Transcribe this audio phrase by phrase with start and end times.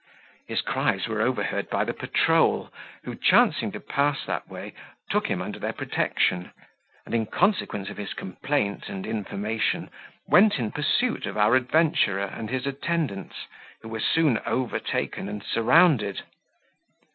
[0.47, 4.73] His cries were overheard by the patrol, who, chancing to pass that way,
[5.11, 6.49] took him under their protection,
[7.05, 9.91] and, in consequence of his complaint and information,
[10.27, 13.45] went in pursuit of our adventurer and his attendants,
[13.83, 16.23] who were soon overtaken and surrounded.